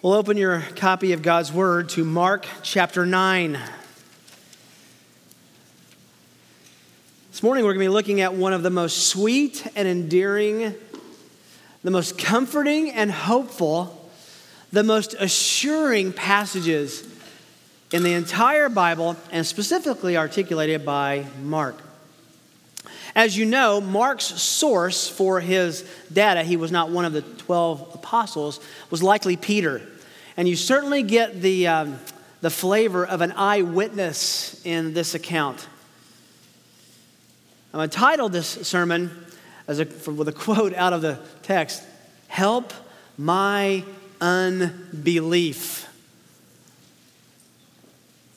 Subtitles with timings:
[0.00, 3.58] We'll open your copy of God's Word to Mark chapter 9.
[7.32, 10.72] This morning we're going to be looking at one of the most sweet and endearing,
[11.82, 14.08] the most comforting and hopeful,
[14.72, 17.04] the most assuring passages
[17.90, 21.74] in the entire Bible, and specifically articulated by Mark.
[23.14, 27.94] As you know, Mark's source for his data, he was not one of the 12
[27.94, 28.60] apostles,
[28.90, 29.82] was likely Peter.
[30.36, 31.98] And you certainly get the, um,
[32.40, 35.66] the flavor of an eyewitness in this account.
[37.72, 39.10] I'm entitled this sermon
[39.66, 41.82] as a, with a quote out of the text
[42.28, 42.72] Help
[43.16, 43.82] my
[44.20, 45.86] unbelief.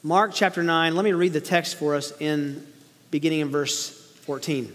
[0.04, 2.66] Mark chapter 9, let me read the text for us in
[3.12, 4.72] beginning in verse 14.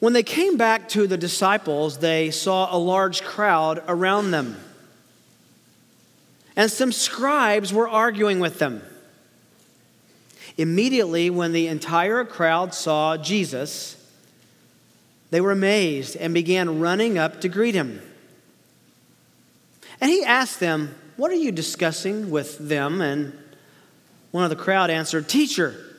[0.00, 4.56] When they came back to the disciples, they saw a large crowd around them.
[6.56, 8.82] And some scribes were arguing with them.
[10.56, 13.96] Immediately, when the entire crowd saw Jesus,
[15.30, 18.02] they were amazed and began running up to greet him.
[20.00, 23.00] And he asked them, What are you discussing with them?
[23.00, 23.38] And
[24.30, 25.89] one of the crowd answered, Teacher,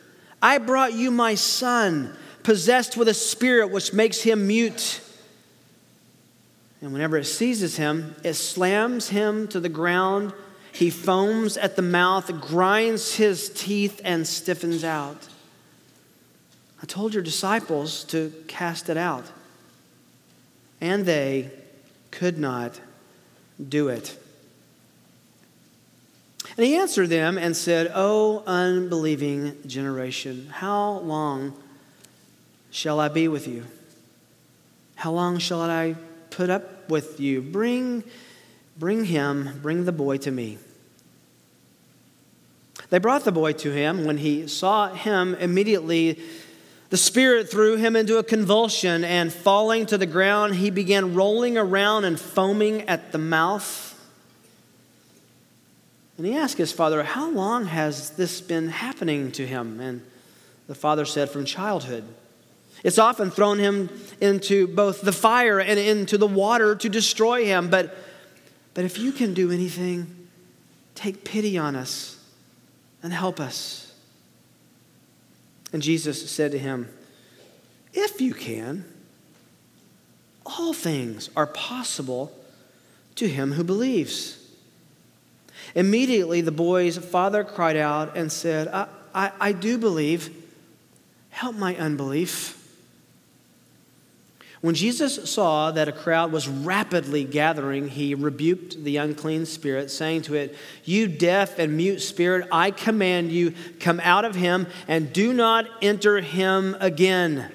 [0.42, 5.02] I brought you my son, possessed with a spirit which makes him mute.
[6.82, 10.34] And whenever it seizes him, it slams him to the ground.
[10.72, 15.28] He foams at the mouth, grinds his teeth, and stiffens out.
[16.82, 19.26] I told your disciples to cast it out,
[20.80, 21.52] and they
[22.10, 22.80] could not
[23.70, 24.18] do it.
[26.58, 31.54] And he answered them and said, O unbelieving generation, how long
[32.72, 33.66] shall I be with you?
[34.96, 35.96] How long shall I
[36.30, 37.42] put up with you?
[37.42, 38.04] Bring,
[38.78, 40.58] bring him, bring the boy to me.
[42.90, 44.06] They brought the boy to him.
[44.06, 46.20] When he saw him, immediately
[46.90, 51.58] the Spirit threw him into a convulsion, and falling to the ground, he began rolling
[51.58, 53.91] around and foaming at the mouth.
[56.22, 59.80] And he asked his father, How long has this been happening to him?
[59.80, 60.04] And
[60.68, 62.04] the father said, From childhood.
[62.84, 63.90] It's often thrown him
[64.22, 67.72] into both the fire and into the water to destroy him.
[67.72, 67.98] But,
[68.76, 70.28] but if you can do anything,
[70.94, 72.24] take pity on us
[73.02, 73.92] and help us.
[75.74, 76.88] And Jesus said to him,
[77.96, 78.86] If you can,
[80.46, 82.32] all things are possible
[83.16, 84.38] to him who believes.
[85.76, 90.36] Immediately, the boy's father cried out and said, I, I, I do believe.
[91.30, 92.58] Help my unbelief.
[94.62, 100.22] When Jesus saw that a crowd was rapidly gathering, he rebuked the unclean spirit, saying
[100.24, 105.12] to it, You deaf and mute spirit, I command you, come out of him and
[105.12, 107.52] do not enter him again.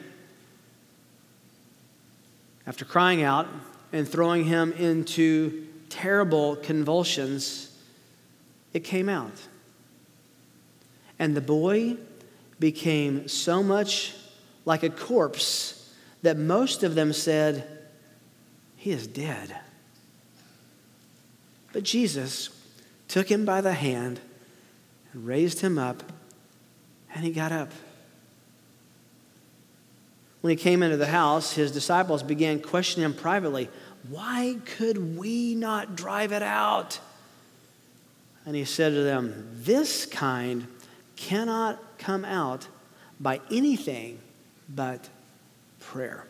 [2.67, 3.47] After crying out
[3.93, 7.66] and throwing him into terrible convulsions,
[8.77, 9.33] it came out.
[11.19, 11.97] And the boy
[12.61, 14.15] became so much
[14.67, 17.67] like a corpse that most of them said,
[18.77, 19.57] He is dead.
[21.73, 22.51] But Jesus
[23.09, 24.21] took him by the hand
[25.15, 26.03] and raised him up,
[27.15, 27.73] and he got up.
[30.43, 33.71] When he came into the house, his disciples began questioning him privately
[34.11, 37.01] Why could we not drive it out?
[38.47, 40.69] And he said to them, This kind
[41.17, 42.69] cannot come out
[43.19, 44.21] by anything
[44.69, 45.09] but
[45.81, 46.27] prayer.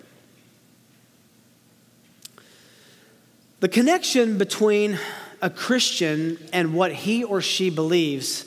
[3.60, 4.98] The connection between
[5.42, 8.44] a Christian and what he or she believes,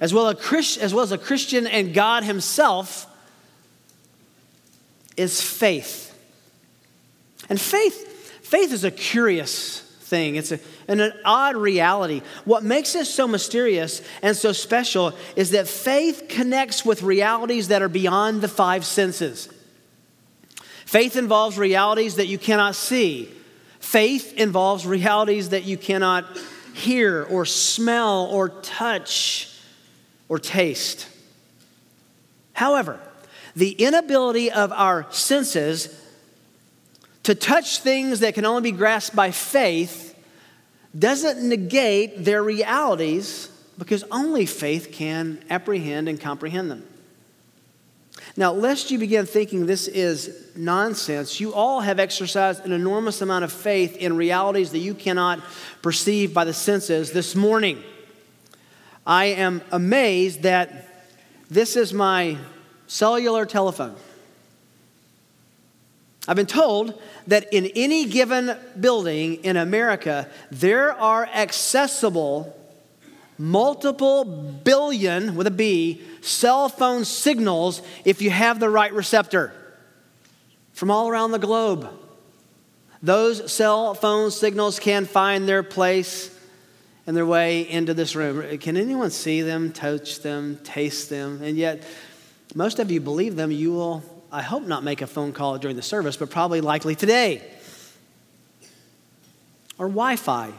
[0.00, 3.06] as well, as well as a Christian and God Himself,
[5.16, 6.08] is faith.
[7.48, 10.36] And faith, faith is a curious thing.
[10.36, 10.58] It's a,
[10.98, 12.22] an odd reality.
[12.44, 17.82] What makes it so mysterious and so special is that faith connects with realities that
[17.82, 19.48] are beyond the five senses.
[20.86, 23.30] Faith involves realities that you cannot see.
[23.78, 26.24] Faith involves realities that you cannot
[26.74, 29.56] hear or smell or touch
[30.28, 31.06] or taste.
[32.52, 32.98] However,
[33.54, 35.96] the inability of our senses
[37.22, 40.09] to touch things that can only be grasped by faith
[40.98, 46.86] doesn't negate their realities because only faith can apprehend and comprehend them.
[48.36, 53.44] Now, lest you begin thinking this is nonsense, you all have exercised an enormous amount
[53.44, 55.40] of faith in realities that you cannot
[55.82, 57.82] perceive by the senses this morning.
[59.06, 61.08] I am amazed that
[61.50, 62.36] this is my
[62.86, 63.96] cellular telephone.
[66.28, 72.56] I've been told that in any given building in America, there are accessible
[73.40, 79.52] multiple billion, with a B, cell phone signals if you have the right receptor
[80.74, 81.88] from all around the globe.
[83.02, 86.36] Those cell phone signals can find their place
[87.06, 88.58] and their way into this room.
[88.58, 91.40] Can anyone see them, touch them, taste them?
[91.42, 91.82] And yet,
[92.54, 93.50] most of you believe them.
[93.50, 96.94] You will, I hope, not make a phone call during the service, but probably likely
[96.94, 97.42] today.
[99.78, 100.52] Or Wi Fi,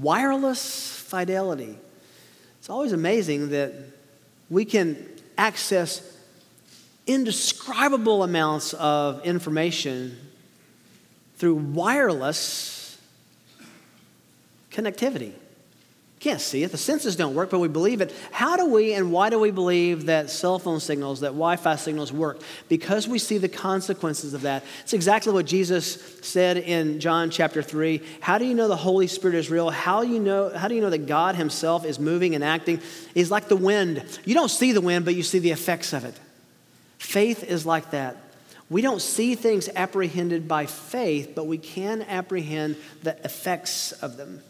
[0.00, 1.76] wireless fidelity.
[2.58, 3.74] It's always amazing that
[4.48, 4.96] we can
[5.36, 6.16] access
[7.06, 10.16] indescribable amounts of information
[11.36, 12.98] through wireless
[14.70, 15.32] connectivity.
[16.20, 16.72] Can't see it.
[16.72, 18.12] The senses don't work, but we believe it.
[18.32, 21.76] How do we and why do we believe that cell phone signals, that Wi Fi
[21.76, 22.40] signals work?
[22.68, 24.64] Because we see the consequences of that.
[24.82, 28.02] It's exactly what Jesus said in John chapter 3.
[28.20, 29.70] How do you know the Holy Spirit is real?
[29.70, 32.80] How, you know, how do you know that God Himself is moving and acting?
[33.14, 34.02] He's like the wind.
[34.24, 36.18] You don't see the wind, but you see the effects of it.
[36.98, 38.16] Faith is like that.
[38.68, 44.42] We don't see things apprehended by faith, but we can apprehend the effects of them.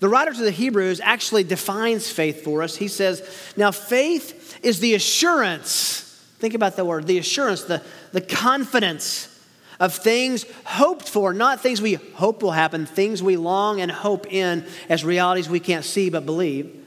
[0.00, 2.76] The writer to the Hebrews actually defines faith for us.
[2.76, 8.20] He says, Now, faith is the assurance, think about the word, the assurance, the, the
[8.20, 9.28] confidence
[9.80, 14.32] of things hoped for, not things we hope will happen, things we long and hope
[14.32, 16.78] in as realities we can't see but believe.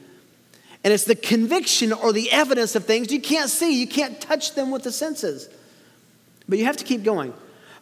[0.82, 4.54] And it's the conviction or the evidence of things you can't see, you can't touch
[4.54, 5.48] them with the senses.
[6.48, 7.34] But you have to keep going.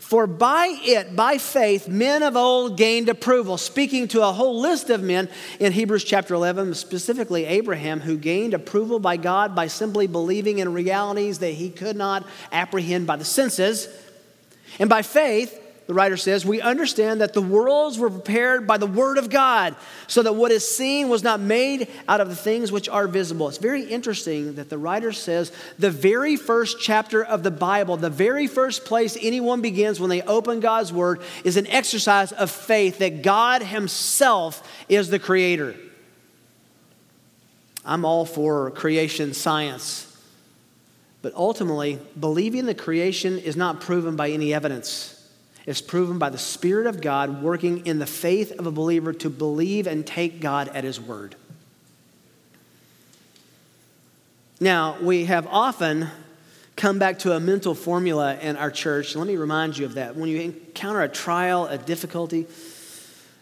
[0.04, 4.90] For by it, by faith, men of old gained approval, speaking to a whole list
[4.90, 10.06] of men in Hebrews chapter 11, specifically Abraham, who gained approval by God by simply
[10.06, 13.88] believing in realities that he could not apprehend by the senses.
[14.78, 18.86] And by faith, the writer says, we understand that the worlds were prepared by the
[18.86, 19.76] word of God,
[20.06, 23.48] so that what is seen was not made out of the things which are visible.
[23.48, 28.08] It's very interesting that the writer says the very first chapter of the Bible, the
[28.08, 32.98] very first place anyone begins when they open God's word, is an exercise of faith
[32.98, 35.76] that God Himself is the creator.
[37.84, 40.10] I'm all for creation science.
[41.20, 45.13] But ultimately, believing the creation is not proven by any evidence
[45.66, 49.30] is proven by the Spirit of God working in the faith of a believer to
[49.30, 51.36] believe and take God at His word.
[54.60, 56.08] Now, we have often
[56.76, 59.16] come back to a mental formula in our church.
[59.16, 60.16] Let me remind you of that.
[60.16, 62.46] When you encounter a trial, a difficulty,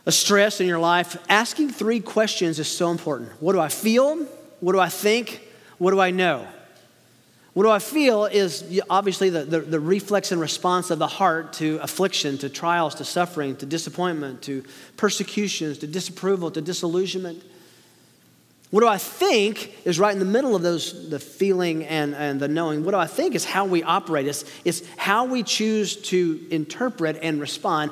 [0.06, 3.30] a stress in your life, asking three questions is so important.
[3.40, 4.24] What do I feel?
[4.60, 5.42] What do I think?
[5.78, 6.46] What do I know?
[7.54, 11.52] What do I feel is obviously the, the, the, reflex and response of the heart
[11.54, 14.64] to affliction, to trials, to suffering, to disappointment, to
[14.96, 17.42] persecutions, to disapproval, to disillusionment.
[18.70, 22.40] What do I think is right in the middle of those, the feeling and, and
[22.40, 22.84] the knowing.
[22.84, 27.18] What do I think is how we operate, it's, it's how we choose to interpret
[27.20, 27.90] and respond.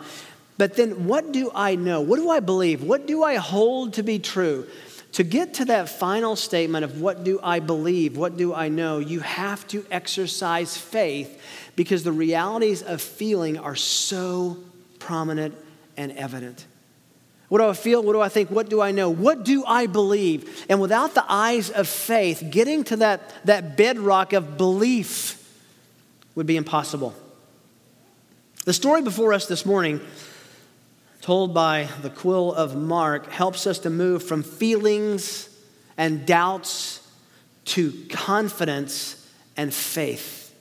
[0.56, 2.00] But then what do I know?
[2.00, 2.82] What do I believe?
[2.82, 4.66] What do I hold to be true?
[5.12, 8.98] To get to that final statement of what do I believe, what do I know,
[8.98, 11.42] you have to exercise faith
[11.74, 14.58] because the realities of feeling are so
[14.98, 15.56] prominent
[15.96, 16.64] and evident.
[17.48, 18.02] What do I feel?
[18.04, 18.50] What do I think?
[18.50, 19.10] What do I know?
[19.10, 20.64] What do I believe?
[20.68, 25.36] And without the eyes of faith, getting to that, that bedrock of belief
[26.36, 27.12] would be impossible.
[28.66, 30.00] The story before us this morning
[31.30, 35.48] told by the quill of Mark helps us to move from feelings
[35.96, 37.08] and doubts
[37.64, 40.52] to confidence and faith.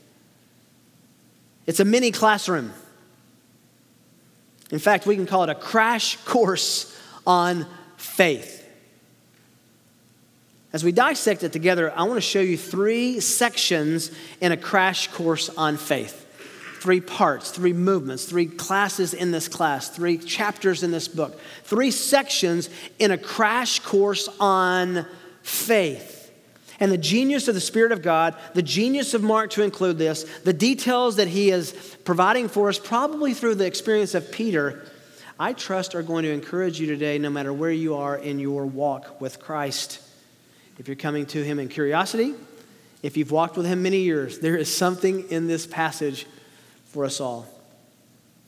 [1.66, 2.72] It's a mini classroom.
[4.70, 6.96] In fact, we can call it a crash course
[7.26, 7.66] on
[7.98, 8.64] faith.
[10.72, 15.08] As we dissect it together, I want to show you three sections in a crash
[15.08, 16.28] course on faith
[16.80, 21.92] three parts, three movements, three classes in this class, three chapters in this book, three
[21.92, 25.06] sections in a crash course on
[25.44, 26.32] faith.
[26.80, 30.24] And the genius of the Spirit of God, the genius of Mark to include this,
[30.46, 31.74] the details that he is
[32.06, 34.86] providing for us, probably through the experience of Peter,
[35.38, 38.66] I trust are going to encourage you today, no matter where you are in your
[38.66, 40.02] walk with Christ.
[40.78, 42.36] If you're coming to him in curiosity,
[43.02, 46.26] If you've walked with him many years, there is something in this passage
[46.90, 47.48] for us all.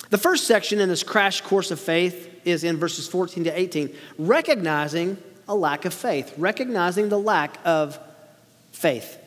[0.10, 3.95] The first section in this crash course of faith is in verses 14 to 18,
[4.17, 5.17] recognizing
[5.48, 7.98] a lack of faith, recognizing the lack of
[8.71, 9.17] faith.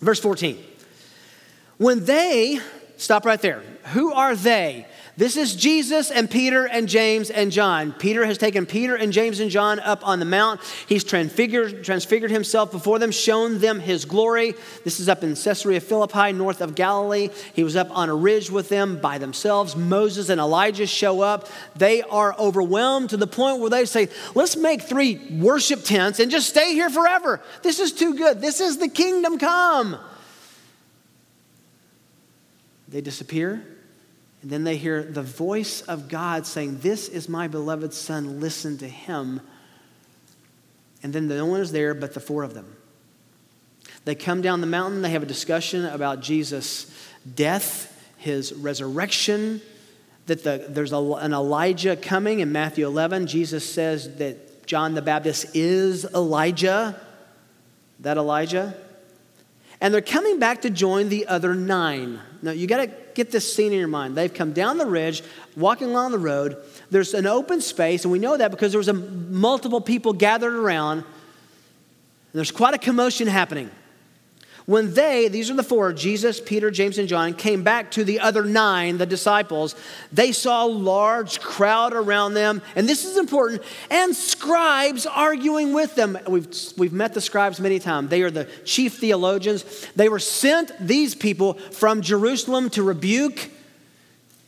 [0.00, 0.62] Verse 14.
[1.78, 2.60] When they,
[2.96, 3.62] stop right there.
[3.92, 4.86] Who are they?
[5.20, 7.92] This is Jesus and Peter and James and John.
[7.92, 10.62] Peter has taken Peter and James and John up on the mount.
[10.88, 14.54] He's transfigured, transfigured himself before them, shown them his glory.
[14.82, 17.28] This is up in Caesarea Philippi, north of Galilee.
[17.52, 19.76] He was up on a ridge with them by themselves.
[19.76, 21.50] Moses and Elijah show up.
[21.76, 26.30] They are overwhelmed to the point where they say, Let's make three worship tents and
[26.30, 27.42] just stay here forever.
[27.62, 28.40] This is too good.
[28.40, 29.98] This is the kingdom come.
[32.88, 33.76] They disappear.
[34.42, 38.78] And then they hear the voice of God saying, This is my beloved son, listen
[38.78, 39.40] to him.
[41.02, 42.76] And then no one is there but the four of them.
[44.04, 46.90] They come down the mountain, they have a discussion about Jesus'
[47.34, 49.60] death, his resurrection,
[50.26, 52.40] that the, there's a, an Elijah coming.
[52.40, 56.98] In Matthew 11, Jesus says that John the Baptist is Elijah,
[58.00, 58.74] that Elijah.
[59.80, 62.20] And they're coming back to join the other nine.
[62.42, 64.16] Now, you got to get this scene in your mind.
[64.16, 65.22] They've come down the ridge,
[65.56, 66.56] walking along the road.
[66.90, 70.54] There's an open space, and we know that because there was a, multiple people gathered
[70.54, 70.98] around.
[70.98, 71.06] And
[72.32, 73.70] there's quite a commotion happening.
[74.70, 78.20] When they, these are the four, Jesus, Peter, James, and John, came back to the
[78.20, 79.74] other nine, the disciples,
[80.12, 85.96] they saw a large crowd around them, and this is important, and scribes arguing with
[85.96, 86.16] them.
[86.28, 86.46] We've,
[86.76, 88.10] we've met the scribes many times.
[88.10, 89.64] They are the chief theologians.
[89.96, 93.50] They were sent, these people, from Jerusalem to rebuke,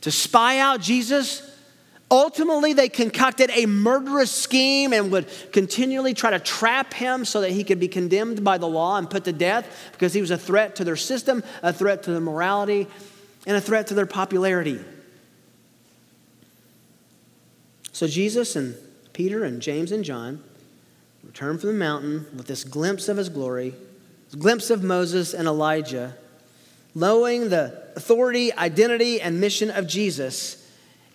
[0.02, 1.51] to spy out Jesus,
[2.12, 7.52] Ultimately, they concocted a murderous scheme and would continually try to trap him so that
[7.52, 10.36] he could be condemned by the law and put to death because he was a
[10.36, 12.86] threat to their system, a threat to their morality,
[13.46, 14.78] and a threat to their popularity.
[17.92, 18.74] So Jesus and
[19.14, 20.44] Peter and James and John
[21.24, 23.74] return from the mountain with this glimpse of his glory,
[24.26, 26.14] this glimpse of Moses and Elijah,
[26.94, 30.61] knowing the authority, identity, and mission of Jesus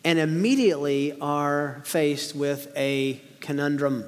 [0.08, 4.06] and immediately are faced with a conundrum.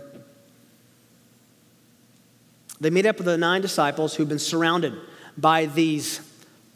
[2.79, 4.93] They meet up with the nine disciples who've been surrounded
[5.37, 6.21] by these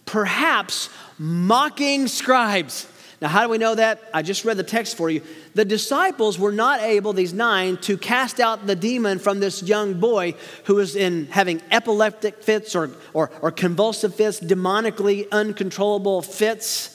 [0.04, 2.86] perhaps mocking scribes.
[3.22, 4.02] Now, how do we know that?
[4.14, 5.22] I just read the text for you.
[5.54, 10.02] The disciples were not able, these nine, to cast out the demon from this young
[10.02, 10.34] boy
[10.66, 16.93] who was in having epileptic fits or, or, or convulsive fits, demonically uncontrollable fits.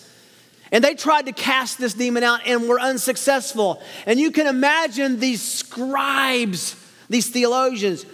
[0.71, 3.83] And they tried to cast this demon out and were unsuccessful.
[4.07, 6.77] And you can imagine these scribes,
[7.09, 8.05] these theologians,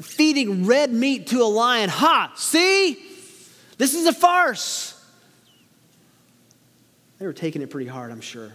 [0.00, 1.90] feeding red meat to a lion.
[1.90, 2.94] Ha, see?
[3.78, 4.98] This is a farce.
[7.18, 8.52] They were taking it pretty hard, I'm sure.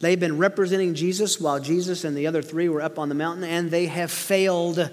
[0.00, 3.44] They've been representing Jesus while Jesus and the other three were up on the mountain,
[3.44, 4.90] and they have failed.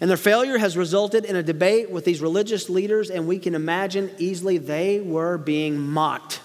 [0.00, 3.54] And their failure has resulted in a debate with these religious leaders, and we can
[3.54, 6.40] imagine easily they were being mocked,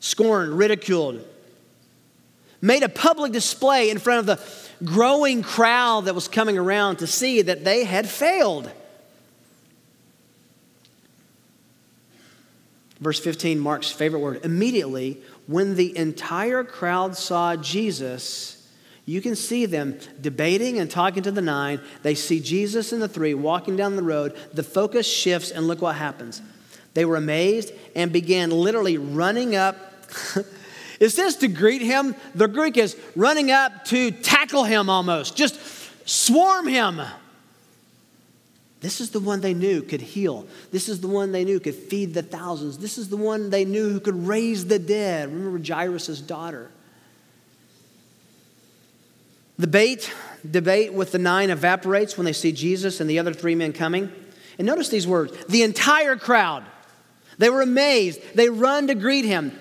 [0.00, 1.26] scorned, ridiculed,
[2.60, 7.06] made a public display in front of the growing crowd that was coming around to
[7.06, 8.70] see that they had failed.
[13.00, 14.44] Verse 15, Mark's favorite word.
[14.44, 18.55] Immediately, when the entire crowd saw Jesus,
[19.06, 21.80] you can see them debating and talking to the nine.
[22.02, 24.36] They see Jesus and the three walking down the road.
[24.52, 26.42] The focus shifts, and look what happens.
[26.94, 29.76] They were amazed and began literally running up.
[31.00, 32.16] it says to greet him.
[32.34, 35.60] The Greek is running up to tackle him almost, just
[36.04, 37.00] swarm him.
[38.80, 40.46] This is the one they knew could heal.
[40.72, 42.78] This is the one they knew could feed the thousands.
[42.78, 45.32] This is the one they knew who could raise the dead.
[45.32, 46.70] Remember Jairus' daughter.
[49.58, 50.12] The debate,
[50.48, 54.12] debate with the nine evaporates when they see Jesus and the other three men coming.
[54.58, 56.64] And notice these words the entire crowd.
[57.38, 58.20] They were amazed.
[58.34, 59.52] They run to greet him.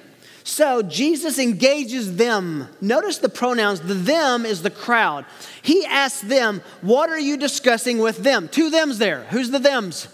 [0.43, 2.67] So Jesus engages them.
[2.79, 3.81] Notice the pronouns.
[3.81, 5.25] The them is the crowd.
[5.61, 8.47] He asks them, What are you discussing with them?
[8.47, 9.23] Two thems there.
[9.31, 10.07] Who's the thems?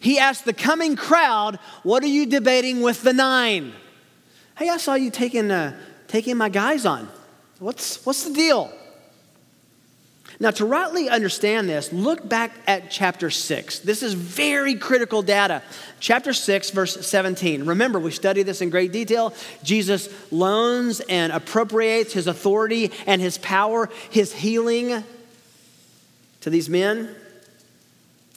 [0.00, 3.74] He asks the coming crowd, What are you debating with the nine?
[4.56, 7.08] Hey, I saw you taking, uh, taking my guys on.
[7.58, 8.72] What's, what's the deal?
[10.42, 13.80] Now, to rightly understand this, look back at chapter 6.
[13.80, 15.62] This is very critical data.
[16.00, 17.66] Chapter 6, verse 17.
[17.66, 19.34] Remember, we studied this in great detail.
[19.62, 25.04] Jesus loans and appropriates his authority and his power, his healing
[26.40, 27.14] to these men.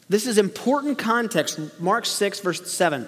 [0.09, 1.57] This is important context.
[1.79, 3.07] Mark 6, verse 7.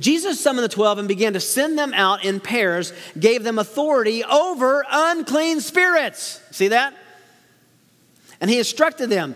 [0.00, 4.24] Jesus summoned the 12 and began to send them out in pairs, gave them authority
[4.24, 6.40] over unclean spirits.
[6.50, 6.94] See that?
[8.40, 9.34] And he instructed them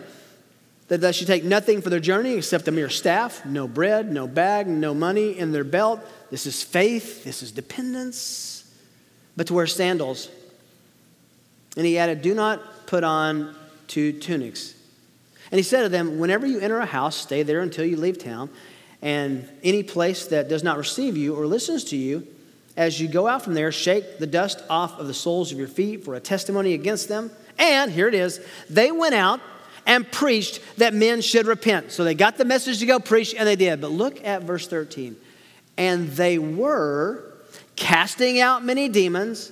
[0.87, 4.27] that they should take nothing for their journey except a mere staff, no bread, no
[4.27, 5.99] bag, no money in their belt.
[6.29, 8.71] This is faith, this is dependence,
[9.35, 10.29] but to wear sandals.
[11.75, 13.55] And he added, Do not put on
[13.87, 14.75] two tunics.
[15.51, 18.19] And he said to them, Whenever you enter a house, stay there until you leave
[18.19, 18.49] town.
[19.01, 22.25] And any place that does not receive you or listens to you,
[22.77, 25.67] as you go out from there, shake the dust off of the soles of your
[25.67, 27.29] feet for a testimony against them.
[27.57, 29.39] And here it is they went out
[29.85, 31.91] and preached that men should repent.
[31.91, 33.81] So they got the message to go preach, and they did.
[33.81, 35.15] But look at verse 13.
[35.77, 37.23] And they were
[37.75, 39.51] casting out many demons,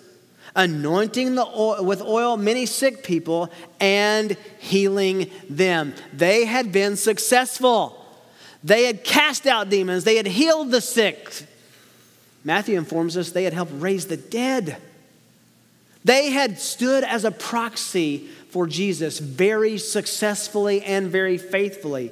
[0.56, 5.94] anointing the oil, with oil many sick people, and healing them.
[6.14, 7.98] They had been successful.
[8.64, 11.48] They had cast out demons, they had healed the sick.
[12.44, 14.78] Matthew informs us they had helped raise the dead.
[16.04, 22.12] They had stood as a proxy for Jesus very successfully and very faithfully.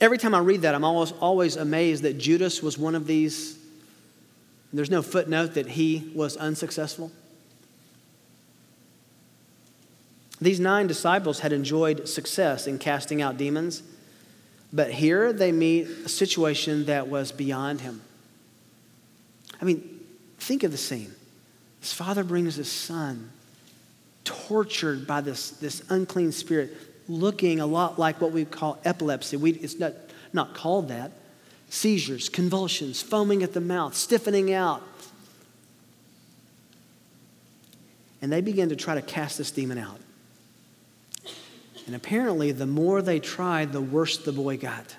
[0.00, 3.56] Every time I read that, I'm always, always amazed that Judas was one of these.
[4.72, 7.12] There's no footnote that he was unsuccessful.
[10.40, 13.84] These nine disciples had enjoyed success in casting out demons,
[14.72, 18.02] but here they meet a situation that was beyond him.
[19.60, 20.00] I mean,
[20.38, 21.14] think of the scene.
[21.82, 23.30] His father brings his son,
[24.22, 26.72] tortured by this, this unclean spirit,
[27.08, 29.36] looking a lot like what we call epilepsy.
[29.36, 29.92] We, it's not,
[30.32, 31.10] not called that.
[31.70, 34.80] Seizures, convulsions, foaming at the mouth, stiffening out.
[38.22, 39.98] And they begin to try to cast this demon out.
[41.86, 44.94] And apparently, the more they tried, the worse the boy got.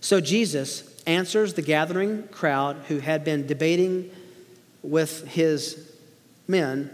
[0.00, 4.10] So Jesus answers the gathering crowd who had been debating
[4.82, 5.92] with his
[6.46, 6.90] men.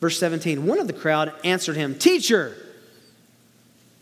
[0.00, 2.56] Verse 17 One of the crowd answered him, Teacher,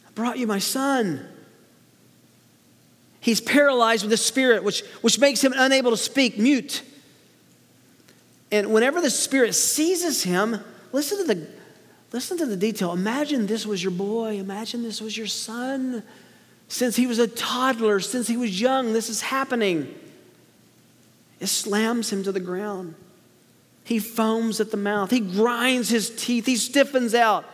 [0.07, 1.29] I brought you my son.
[3.21, 6.83] He's paralyzed with a spirit, which, which makes him unable to speak, mute.
[8.53, 10.61] And whenever the spirit seizes him,
[10.93, 11.47] listen to the,
[12.13, 12.93] listen to the detail.
[12.93, 14.39] Imagine this was your boy.
[14.39, 16.03] Imagine this was your son.
[16.69, 19.95] Since he was a toddler, since he was young, this is happening.
[21.41, 22.95] It slams him to the ground.
[23.85, 25.11] He foams at the mouth.
[25.11, 26.47] He grinds his teeth.
[26.47, 27.45] He stiffens out.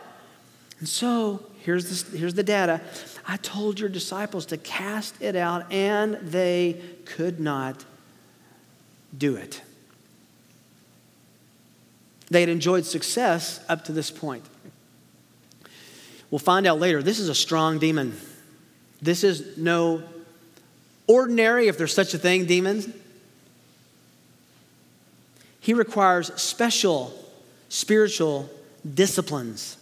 [0.79, 2.81] And so, here's, this, here's the data.
[3.27, 7.85] I told your disciples to cast it out, and they could not
[9.15, 9.61] do it.
[12.29, 14.45] They had enjoyed success up to this point.
[16.31, 17.03] We'll find out later.
[17.03, 18.17] This is a strong demon.
[19.01, 20.03] This is no
[21.07, 22.87] ordinary, if there's such a thing, demons.
[25.59, 27.13] He requires special
[27.71, 28.49] spiritual
[28.93, 29.77] disciplines.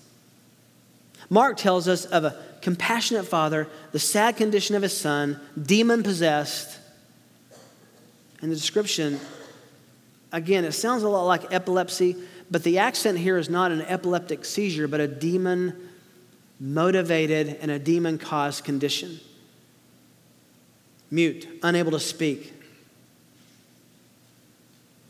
[1.28, 6.78] Mark tells us of a compassionate father, the sad condition of his son, demon possessed.
[8.42, 9.20] And the description,
[10.32, 12.16] again, it sounds a lot like epilepsy,
[12.52, 15.89] but the accent here is not an epileptic seizure, but a demon
[16.60, 19.20] motivated in a demon caused condition.
[21.12, 22.54] Mute, unable to speak.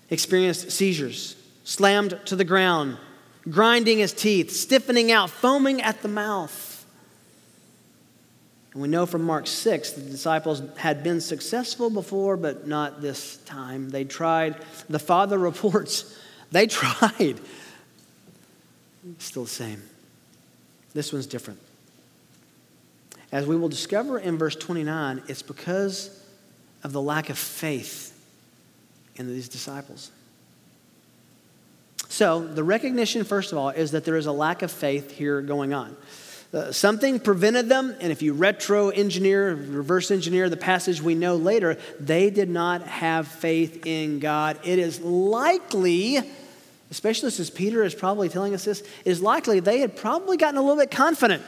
[0.10, 2.98] Experienced seizures, slammed to the ground,
[3.50, 6.86] grinding his teeth, stiffening out, foaming at the mouth.
[8.74, 13.38] And we know from Mark 6 the disciples had been successful before, but not this
[13.38, 13.90] time.
[13.90, 14.56] They tried.
[14.90, 16.18] The Father reports
[16.52, 17.40] they tried.
[19.18, 19.89] Still the same.
[20.94, 21.60] This one's different.
[23.32, 26.24] As we will discover in verse 29, it's because
[26.84, 28.16] of the lack of faith
[29.16, 30.12] in these disciples.
[32.08, 35.42] So, the recognition, first of all, is that there is a lack of faith here
[35.42, 35.96] going on.
[36.52, 41.36] Uh, something prevented them, and if you retro engineer, reverse engineer the passage we know
[41.36, 44.60] later, they did not have faith in God.
[44.64, 46.18] It is likely
[46.92, 50.62] especially since Peter is probably telling us this, is likely they had probably gotten a
[50.62, 51.44] little bit confident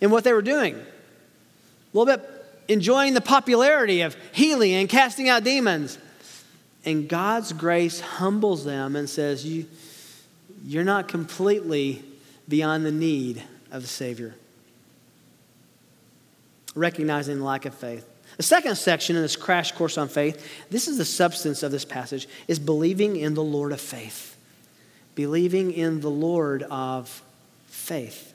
[0.00, 0.74] in what they were doing.
[0.74, 2.28] A little bit
[2.68, 5.98] enjoying the popularity of healing and casting out demons.
[6.84, 9.66] And God's grace humbles them and says, you,
[10.64, 12.04] You're not completely
[12.46, 14.34] beyond the need of the Savior.
[16.74, 18.06] Recognizing the lack of faith.
[18.36, 21.84] The second section in this crash course on faith, this is the substance of this
[21.84, 24.37] passage, is believing in the Lord of faith
[25.18, 27.24] believing in the Lord of
[27.66, 28.32] faith.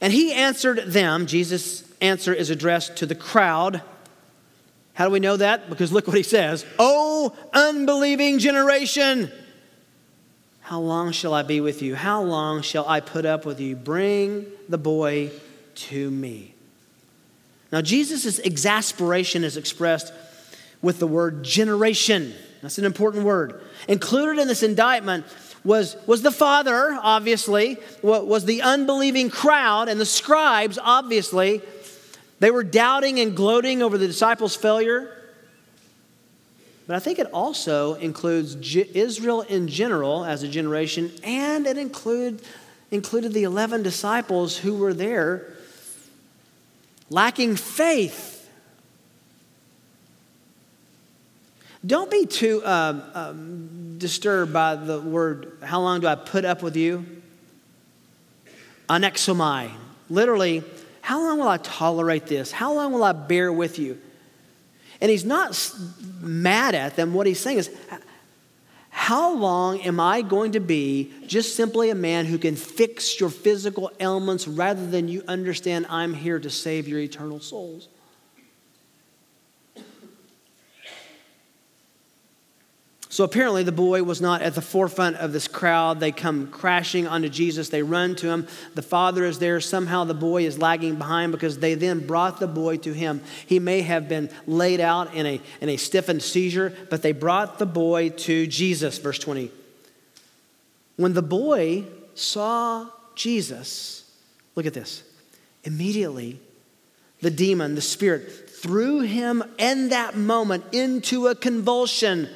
[0.00, 1.26] And he answered them.
[1.26, 3.82] Jesus' answer is addressed to the crowd.
[4.94, 5.70] How do we know that?
[5.70, 9.30] Because look what he says Oh, unbelieving generation,
[10.62, 11.94] how long shall I be with you?
[11.94, 13.76] How long shall I put up with you?
[13.76, 15.30] Bring the boy
[15.76, 16.52] to me.
[17.70, 20.12] Now, Jesus' exasperation is expressed
[20.82, 22.34] with the word generation.
[22.64, 23.60] That's an important word.
[23.88, 25.26] Included in this indictment
[25.64, 31.60] was, was the father, obviously, was the unbelieving crowd, and the scribes, obviously.
[32.40, 35.10] They were doubting and gloating over the disciples' failure.
[36.86, 42.40] But I think it also includes Israel in general as a generation, and it include,
[42.90, 45.54] included the 11 disciples who were there
[47.10, 48.33] lacking faith.
[51.84, 56.62] Don't be too um, um, disturbed by the word, how long do I put up
[56.62, 57.04] with you?
[58.88, 59.70] Anexomai.
[60.08, 60.62] Literally,
[61.02, 62.50] how long will I tolerate this?
[62.50, 64.00] How long will I bear with you?
[65.00, 65.58] And he's not
[66.20, 67.12] mad at them.
[67.12, 67.70] What he's saying is,
[68.88, 73.28] how long am I going to be just simply a man who can fix your
[73.28, 77.88] physical ailments rather than you understand I'm here to save your eternal souls?
[83.14, 86.00] So apparently, the boy was not at the forefront of this crowd.
[86.00, 87.68] They come crashing onto Jesus.
[87.68, 88.48] They run to him.
[88.74, 89.60] The father is there.
[89.60, 93.22] Somehow, the boy is lagging behind because they then brought the boy to him.
[93.46, 97.60] He may have been laid out in a, in a stiffened seizure, but they brought
[97.60, 98.98] the boy to Jesus.
[98.98, 99.48] Verse 20.
[100.96, 101.84] When the boy
[102.16, 104.10] saw Jesus,
[104.56, 105.04] look at this.
[105.62, 106.40] Immediately,
[107.20, 112.28] the demon, the spirit, threw him in that moment into a convulsion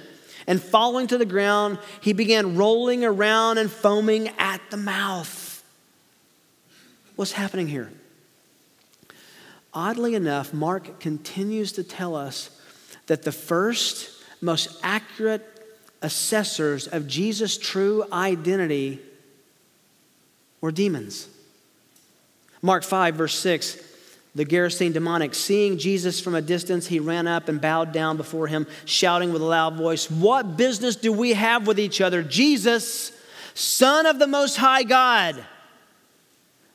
[0.48, 5.62] and falling to the ground, he began rolling around and foaming at the mouth.
[7.14, 7.92] What's happening here?
[9.74, 12.50] Oddly enough, Mark continues to tell us
[13.06, 15.46] that the first, most accurate
[16.00, 19.00] assessors of Jesus' true identity
[20.62, 21.28] were demons.
[22.62, 23.76] Mark 5, verse 6
[24.38, 25.35] the Gerasene demoniac.
[25.35, 29.42] Seeing Jesus from a distance, he ran up and bowed down before him, shouting with
[29.42, 32.22] a loud voice, What business do we have with each other?
[32.22, 33.11] Jesus,
[33.55, 35.44] Son of the Most High God.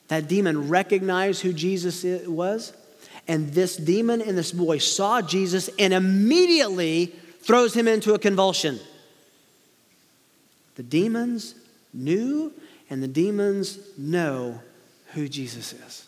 [0.10, 2.74] That demon recognized who Jesus was,
[3.30, 8.78] and this demon and this boy saw Jesus and immediately throws him into a convulsion.
[10.76, 11.56] The demons
[11.94, 12.52] knew,
[12.90, 14.60] and the demons know
[15.14, 16.03] who Jesus is.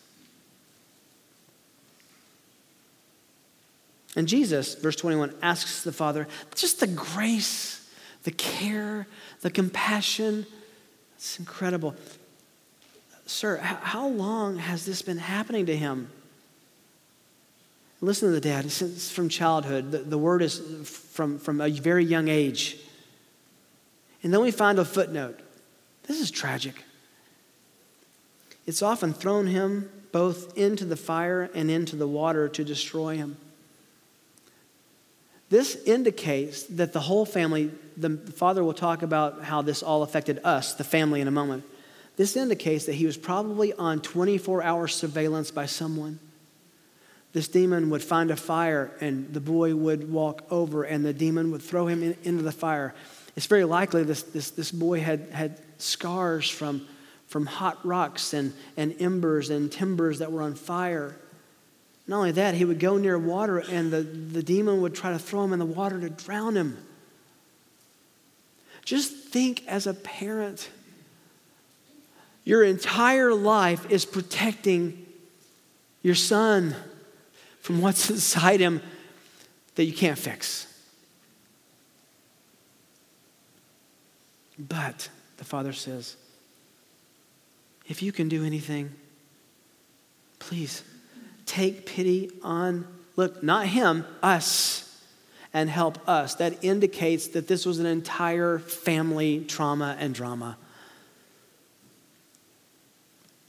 [4.16, 7.86] And Jesus, verse 21, asks the Father just the grace,
[8.24, 9.06] the care,
[9.42, 10.46] the compassion.
[11.16, 11.94] It's incredible.
[13.26, 16.10] Sir, how long has this been happening to him?
[18.00, 18.64] Listen to the dad.
[18.64, 19.90] It's from childhood.
[19.90, 20.58] The, the word is
[21.12, 22.78] from, from a very young age.
[24.22, 25.40] And then we find a footnote.
[26.04, 26.84] This is tragic.
[28.66, 33.36] It's often thrown him both into the fire and into the water to destroy him.
[35.48, 40.40] This indicates that the whole family, the father will talk about how this all affected
[40.42, 41.64] us, the family, in a moment.
[42.16, 46.18] This indicates that he was probably on 24 hour surveillance by someone.
[47.32, 51.50] This demon would find a fire, and the boy would walk over, and the demon
[51.50, 52.94] would throw him in, into the fire.
[53.36, 56.88] It's very likely this, this, this boy had, had scars from,
[57.26, 61.14] from hot rocks and, and embers and timbers that were on fire.
[62.08, 65.18] Not only that, he would go near water and the, the demon would try to
[65.18, 66.78] throw him in the water to drown him.
[68.84, 70.70] Just think as a parent,
[72.44, 75.04] your entire life is protecting
[76.02, 76.76] your son
[77.60, 78.80] from what's inside him
[79.74, 80.72] that you can't fix.
[84.58, 86.16] But, the father says,
[87.88, 88.94] if you can do anything,
[90.38, 90.82] please
[91.46, 94.82] take pity on, look, not him, us,
[95.54, 96.34] and help us.
[96.34, 100.58] That indicates that this was an entire family trauma and drama.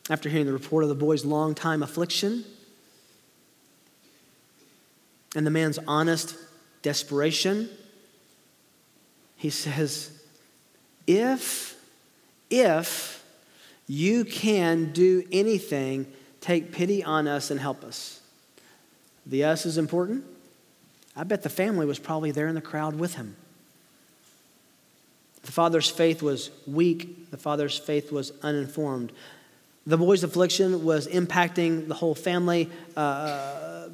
[0.10, 2.46] After hearing the report of the boy's long time affliction
[5.36, 6.38] and the man's honest
[6.82, 7.70] desperation,
[9.36, 10.12] he says,
[11.06, 11.76] If,
[12.50, 13.22] if
[13.88, 16.08] you can do anything,
[16.42, 18.22] take pity on us and help us.
[19.26, 20.26] The us is important.
[21.16, 23.36] I bet the family was probably there in the crowd with him.
[25.44, 29.12] The father's faith was weak, the father's faith was uninformed.
[29.86, 32.70] The boy's affliction was impacting the whole family.
[32.96, 33.88] Uh,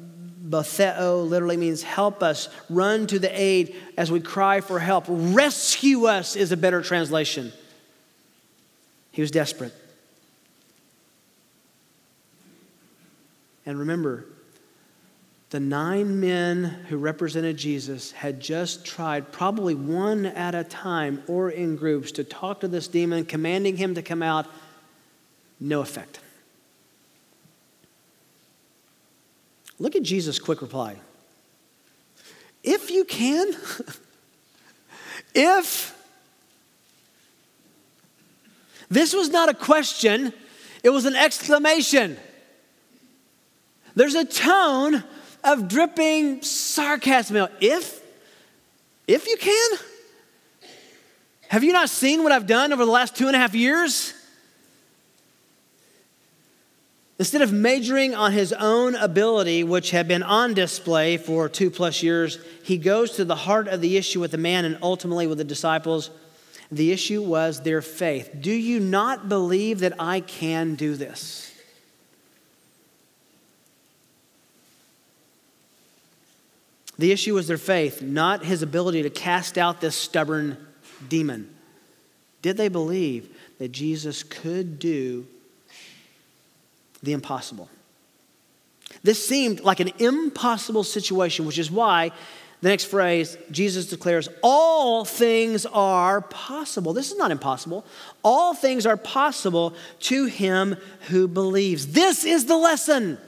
[0.44, 5.04] Botheo literally means help us, run to the aid as we cry for help.
[5.08, 7.52] Rescue us is a better translation.
[9.12, 9.72] He was desperate.
[13.66, 14.26] And remember,
[15.50, 21.48] the nine men who represented Jesus had just tried, probably one at a time or
[21.48, 24.46] in groups, to talk to this demon, commanding him to come out.
[25.60, 26.18] No effect.
[29.78, 30.96] Look at Jesus' quick reply.
[32.62, 33.54] If you can,
[35.34, 35.96] if
[38.88, 40.32] this was not a question,
[40.82, 42.16] it was an exclamation.
[43.94, 45.04] There's a tone
[45.42, 47.48] of dripping sarcasm.
[47.60, 48.02] If,
[49.06, 49.78] if you can,
[51.48, 54.12] have you not seen what I've done over the last two and a half years?
[57.16, 62.02] Instead of majoring on his own ability, which had been on display for two plus
[62.02, 65.38] years, he goes to the heart of the issue with the man and ultimately with
[65.38, 66.10] the disciples.
[66.72, 68.30] The issue was their faith.
[68.40, 71.53] Do you not believe that I can do this?
[76.98, 80.56] The issue was their faith, not his ability to cast out this stubborn
[81.08, 81.52] demon.
[82.42, 85.26] Did they believe that Jesus could do
[87.02, 87.68] the impossible?
[89.02, 92.12] This seemed like an impossible situation, which is why
[92.64, 96.94] the next phrase, Jesus declares, All things are possible.
[96.94, 97.84] This is not impossible.
[98.22, 100.76] All things are possible to him
[101.08, 101.88] who believes.
[101.88, 103.18] This is the lesson.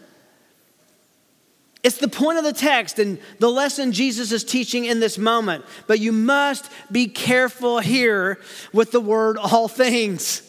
[1.87, 5.65] It's the point of the text and the lesson Jesus is teaching in this moment.
[5.87, 8.41] But you must be careful here
[8.73, 10.43] with the word all things.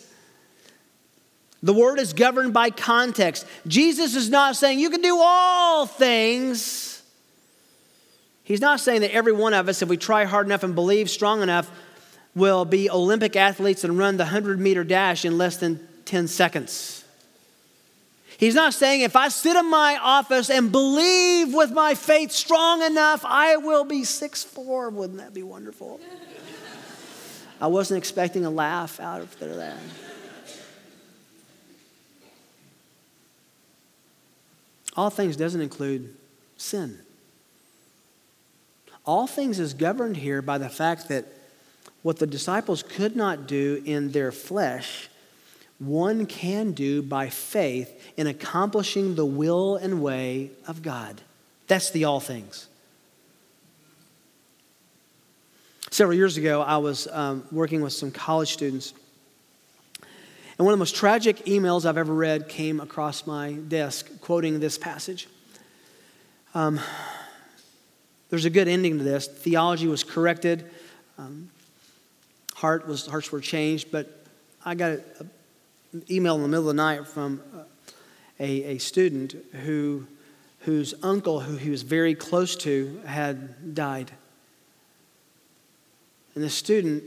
[1.62, 3.46] The word is governed by context.
[3.68, 7.04] Jesus is not saying you can do all things.
[8.44, 11.08] He's not saying that every one of us, if we try hard enough and believe
[11.08, 11.70] strong enough,
[12.34, 17.04] will be Olympic athletes and run the 100 meter dash in less than 10 seconds.
[18.38, 22.84] He's not saying if I sit in my office and believe with my faith strong
[22.84, 24.92] enough, I will be six four.
[24.92, 26.00] Wouldn't that be wonderful?
[27.60, 29.78] I wasn't expecting a laugh out of there.
[34.96, 36.16] All things doesn't include
[36.58, 37.00] sin.
[39.06, 41.26] All things is governed here by the fact that
[42.04, 45.10] what the disciples could not do in their flesh,
[45.80, 51.22] one can do by faith in accomplishing the will and way of God.
[51.68, 52.68] That's the all things.
[55.92, 58.94] Several years ago, I was um, working with some college students,
[60.58, 64.60] and one of the most tragic emails I've ever read came across my desk quoting
[64.60, 65.28] this passage.
[66.56, 66.80] Um,
[68.30, 69.28] there's a good ending to this.
[69.28, 70.66] Theology was corrected,
[71.18, 71.50] um,
[72.56, 74.26] heart was, hearts were changed, but
[74.66, 75.26] I got a,
[76.10, 77.64] email in the middle of the night from uh,
[78.40, 80.08] a, a student who,
[80.62, 84.12] whose uncle, who he was very close to, had died.
[86.36, 87.04] And the student,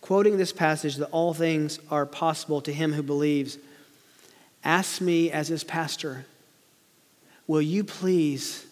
[0.00, 3.58] quoting this passage, that all things are possible to him who believes,
[4.64, 6.26] asked me as his pastor,
[7.46, 8.64] Will you please,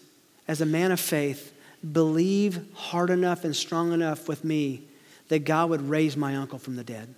[0.47, 1.53] as a man of faith,
[1.91, 4.83] believe hard enough and strong enough with me
[5.27, 7.13] that God would raise my uncle from the dead?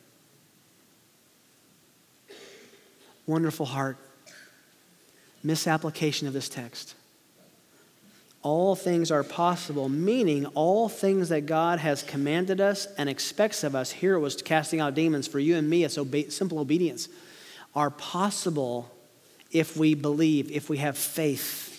[3.25, 3.97] Wonderful heart.
[5.43, 6.95] Misapplication of this text.
[8.41, 13.73] All things are possible, meaning all things that God has commanded us and expects of
[13.73, 13.91] us.
[13.91, 15.27] Here it was casting out demons.
[15.27, 17.07] For you and me, it's obe- simple obedience.
[17.73, 18.91] Are possible
[19.51, 21.69] if we believe, if we have faith.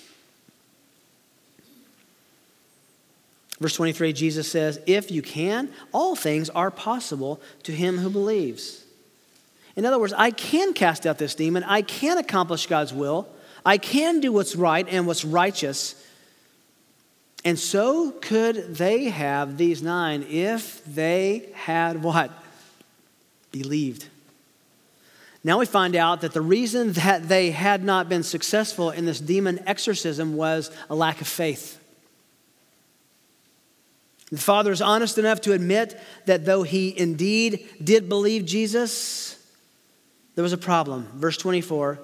[3.61, 8.84] Verse 23, Jesus says, If you can, all things are possible to him who believes.
[9.77, 11.65] In other words, I can cast out this demon.
[11.65, 13.29] I can accomplish God's will.
[13.65, 16.01] I can do what's right and what's righteous.
[17.45, 22.31] And so could they have, these nine, if they had what?
[23.53, 24.09] Believed.
[25.43, 29.21] Now we find out that the reason that they had not been successful in this
[29.21, 31.79] demon exorcism was a lack of faith.
[34.31, 39.39] The father is honest enough to admit that though he indeed did believe Jesus,
[40.35, 41.09] there was a problem.
[41.15, 41.99] Verse 24,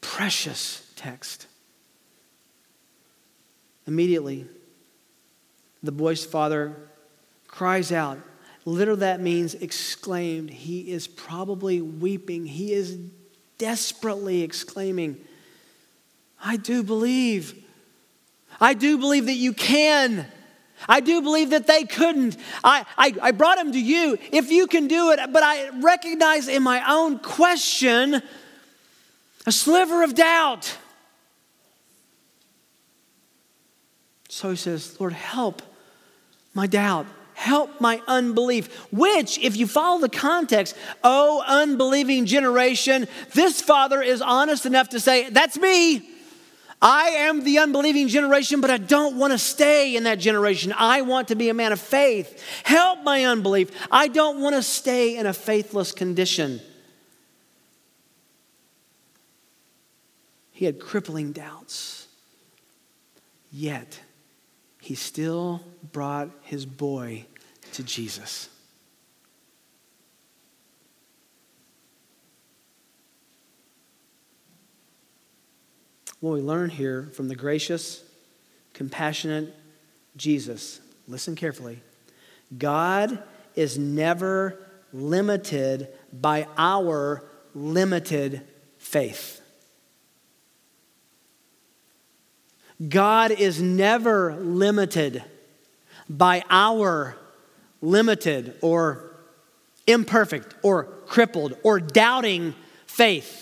[0.00, 1.46] precious text.
[3.86, 4.46] Immediately,
[5.82, 6.76] the boy's father
[7.48, 8.18] cries out,
[8.64, 10.50] Literally, that means exclaimed.
[10.50, 12.46] He is probably weeping.
[12.46, 12.96] He is
[13.58, 15.16] desperately exclaiming,
[16.42, 17.60] I do believe.
[18.60, 20.26] I do believe that you can.
[20.88, 22.36] I do believe that they couldn't.
[22.62, 26.48] I, I, I brought him to you if you can do it, but I recognize
[26.48, 28.22] in my own question
[29.46, 30.76] a sliver of doubt.
[34.28, 35.62] So he says, Lord, help
[36.54, 37.06] my doubt.
[37.34, 38.72] Help my unbelief.
[38.92, 45.00] Which, if you follow the context, oh, unbelieving generation, this father is honest enough to
[45.00, 46.11] say, That's me.
[46.82, 50.74] I am the unbelieving generation, but I don't want to stay in that generation.
[50.76, 52.42] I want to be a man of faith.
[52.64, 53.70] Help my unbelief.
[53.88, 56.60] I don't want to stay in a faithless condition.
[60.50, 62.08] He had crippling doubts.
[63.52, 64.00] Yet,
[64.80, 65.60] he still
[65.92, 67.26] brought his boy
[67.74, 68.48] to Jesus.
[76.22, 78.00] What we learn here from the gracious,
[78.74, 79.52] compassionate
[80.16, 81.80] Jesus, listen carefully.
[82.56, 83.20] God
[83.56, 84.56] is never
[84.92, 87.24] limited by our
[87.56, 88.42] limited
[88.78, 89.40] faith.
[92.88, 95.24] God is never limited
[96.08, 97.16] by our
[97.80, 99.10] limited or
[99.88, 102.54] imperfect or crippled or doubting
[102.86, 103.41] faith.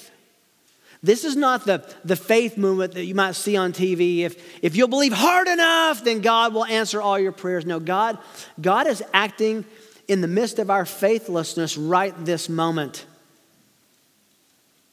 [1.02, 4.20] This is not the, the faith movement that you might see on TV.
[4.20, 7.64] If, if you'll believe hard enough, then God will answer all your prayers.
[7.64, 8.18] No, God,
[8.60, 9.64] God is acting
[10.08, 13.06] in the midst of our faithlessness right this moment.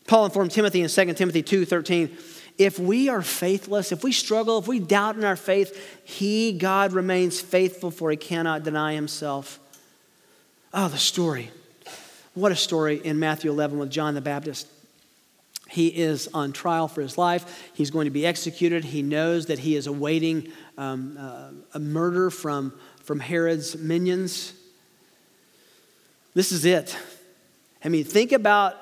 [0.07, 2.17] Paul informed Timothy in 2 Timothy 2 13
[2.57, 6.91] if we are faithless, if we struggle, if we doubt in our faith, He, God,
[6.91, 9.59] remains faithful, for He cannot deny Himself.
[10.73, 11.51] Oh, the story.
[12.33, 14.67] What a story in Matthew 11 with John the Baptist.
[15.69, 17.71] He is on trial for his life.
[17.73, 18.85] He's going to be executed.
[18.85, 24.53] He knows that he is awaiting um, uh, a murder from, from Herod's minions.
[26.33, 26.97] This is it.
[27.83, 28.75] I mean, think about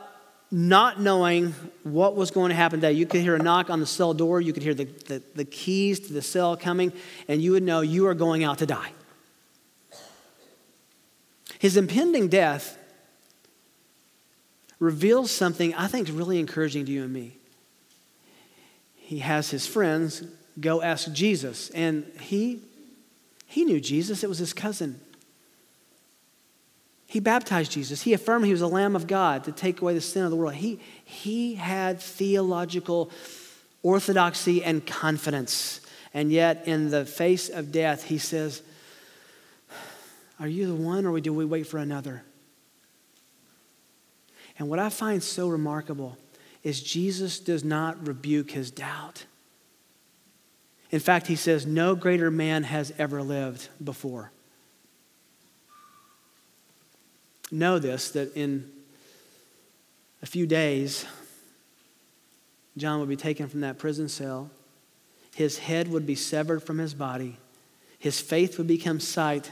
[0.52, 2.94] not knowing what was going to happen today.
[2.94, 5.46] You could hear a knock on the cell door, you could hear the, the, the,
[5.46, 6.94] keys to the cell coming,
[7.28, 8.92] and you would know you are going out to die.
[11.60, 12.78] His impending death
[14.80, 17.38] reveals something I think is really encouraging to you and me.
[18.96, 20.24] He has his friends
[20.60, 22.62] go ask Jesus, and he,
[23.46, 25.00] he knew Jesus, it was his cousin.
[27.08, 28.02] He baptized Jesus.
[28.02, 30.36] He affirmed he was a Lamb of God to take away the sin of the
[30.36, 30.56] world.
[30.56, 33.12] He, he had theological
[33.84, 35.82] orthodoxy and confidence.
[36.14, 38.64] And yet, in the face of death, he says,
[40.40, 42.24] Are you the one, or do we wait for another?
[44.58, 46.18] And what I find so remarkable
[46.64, 49.26] is Jesus does not rebuke his doubt.
[50.92, 54.32] In fact, he says, No greater man has ever lived before
[57.52, 58.70] know this that in
[60.22, 61.06] a few days,
[62.78, 64.50] John would be taken from that prison cell.
[65.34, 67.38] His head would be severed from his body.
[68.00, 69.52] His faith would become sight.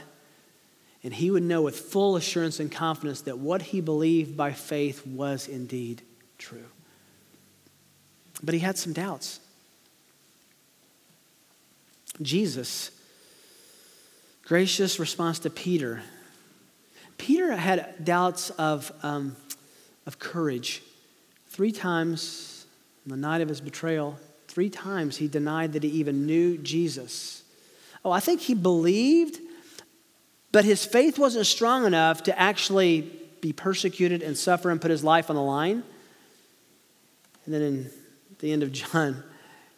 [1.04, 5.06] And he would know with full assurance and confidence that what he believed by faith
[5.06, 6.02] was indeed
[6.38, 6.66] true.
[8.42, 9.38] But he had some doubts.
[12.20, 12.90] Jesus'
[14.42, 16.02] gracious response to Peter
[17.18, 19.36] Peter had doubts of, um,
[20.06, 20.82] of courage.
[21.46, 22.66] Three times
[23.06, 27.42] on the night of his betrayal, three times he denied that he even knew Jesus.
[28.04, 29.38] Oh, I think he believed,
[30.54, 35.02] but his faith wasn't strong enough to actually be persecuted and suffer and put his
[35.02, 35.82] life on the line.
[37.44, 37.90] And then in
[38.38, 39.24] the end of John,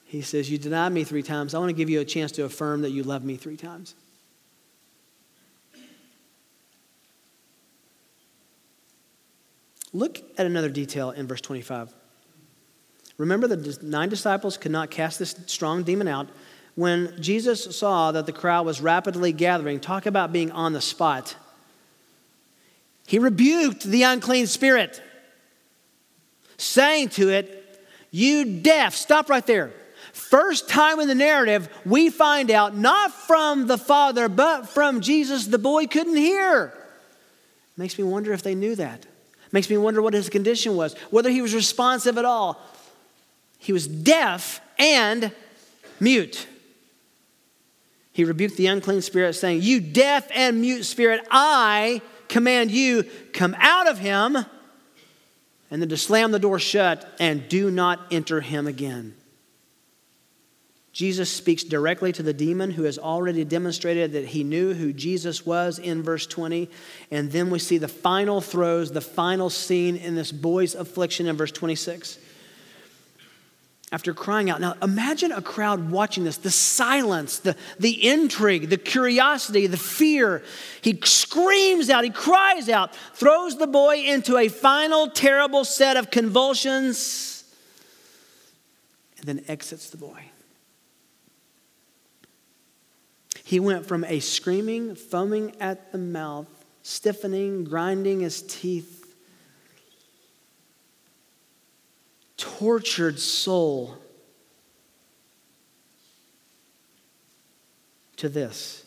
[0.05, 1.55] he says, You denied me three times.
[1.55, 3.95] I want to give you a chance to affirm that you love me three times.
[9.95, 11.91] Look at another detail in verse 25.
[13.17, 16.29] Remember, the nine disciples could not cast this strong demon out.
[16.77, 21.35] When Jesus saw that the crowd was rapidly gathering, talk about being on the spot.
[23.07, 25.03] He rebuked the unclean spirit,
[26.59, 29.73] saying to it, You deaf, stop right there.
[30.13, 35.47] First time in the narrative, we find out not from the Father, but from Jesus,
[35.47, 36.73] the boy couldn't hear.
[37.77, 39.07] Makes me wonder if they knew that.
[39.53, 42.61] Makes me wonder what his condition was, whether he was responsive at all.
[43.59, 45.33] He was deaf and
[46.01, 46.47] mute.
[48.17, 53.05] He rebuked the unclean spirit, saying, You deaf and mute spirit, I command you,
[53.35, 54.39] come out of him,
[55.71, 59.15] and then to slam the door shut and do not enter him again.
[60.95, 65.45] Jesus speaks directly to the demon who has already demonstrated that he knew who Jesus
[65.45, 66.71] was in verse 20.
[67.11, 71.37] And then we see the final throes, the final scene in this boy's affliction in
[71.37, 72.19] verse 26
[73.97, 74.61] after crying out.
[74.61, 80.43] Now, imagine a crowd watching this the silence, the, the intrigue, the curiosity, the fear.
[80.83, 86.11] He screams out, he cries out, throws the boy into a final terrible set of
[86.11, 87.43] convulsions,
[89.17, 90.25] and then exits the boy.
[93.45, 98.96] He went from a screaming, foaming at the mouth, stiffening, grinding his teeth,
[102.37, 103.97] tortured soul
[108.17, 108.85] to this.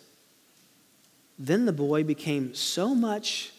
[1.37, 3.51] Then the boy became so much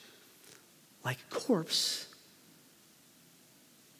[1.04, 2.06] like a corpse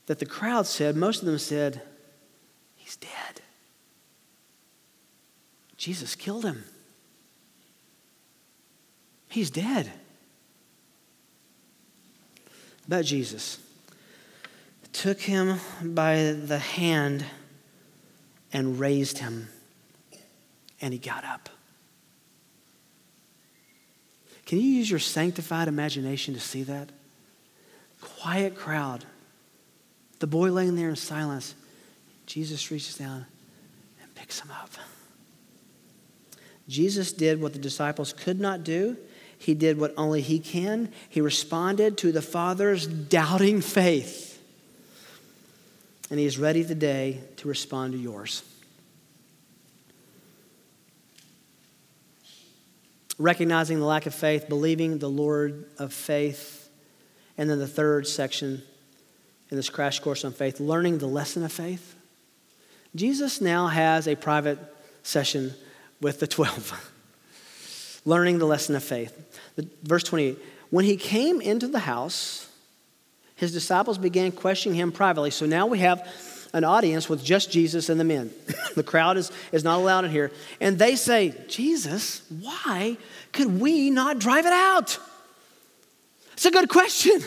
[0.06, 1.80] that the crowd said, most of them said,
[2.76, 3.40] He's dead.
[5.76, 6.64] Jesus killed him.
[9.28, 9.90] He's dead.
[12.88, 13.60] But Jesus
[14.92, 17.24] took him by the hand
[18.52, 19.48] and raised him,
[20.80, 21.48] and he got up.
[24.46, 26.90] Can you use your sanctified imagination to see that?
[28.00, 29.04] Quiet crowd.
[30.18, 31.54] The boy laying there in silence.
[32.26, 33.26] Jesus reaches down
[34.02, 34.70] and picks him up.
[36.68, 38.96] Jesus did what the disciples could not do.
[39.38, 40.92] He did what only he can.
[41.08, 44.29] He responded to the Father's doubting faith
[46.10, 48.42] and He is ready today to respond to yours.
[53.18, 56.68] Recognizing the lack of faith, believing the Lord of faith,
[57.38, 58.62] and then the third section
[59.50, 61.94] in this crash course on faith, learning the lesson of faith.
[62.94, 64.58] Jesus now has a private
[65.02, 65.54] session
[66.00, 69.40] with the 12, learning the lesson of faith.
[69.82, 70.38] Verse 28
[70.70, 72.49] When he came into the house,
[73.40, 75.30] his disciples began questioning him privately.
[75.30, 76.06] So now we have
[76.52, 78.30] an audience with just Jesus and the men.
[78.74, 80.30] the crowd is, is not allowed in here.
[80.60, 82.98] And they say, Jesus, why
[83.32, 84.98] could we not drive it out?
[86.34, 87.22] It's a good question.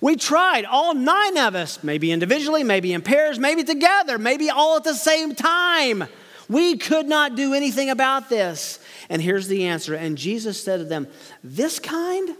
[0.00, 4.76] We tried, all nine of us, maybe individually, maybe in pairs, maybe together, maybe all
[4.76, 6.08] at the same time.
[6.48, 8.80] We could not do anything about this.
[9.08, 9.94] And here's the answer.
[9.94, 11.06] And Jesus said to them,
[11.44, 12.34] This kind